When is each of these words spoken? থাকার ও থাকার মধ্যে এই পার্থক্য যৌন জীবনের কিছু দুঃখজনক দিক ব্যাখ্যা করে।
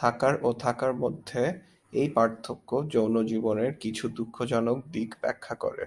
থাকার 0.00 0.34
ও 0.42 0.48
থাকার 0.52 0.92
মধ্যে 0.94 1.42
এই 1.92 2.08
পার্থক্য 2.08 2.70
যৌন 2.88 3.14
জীবনের 3.26 3.70
কিছু 3.74 4.04
দুঃখজনক 4.08 4.78
দিক 4.92 5.10
ব্যাখ্যা 5.20 5.54
করে। 5.54 5.84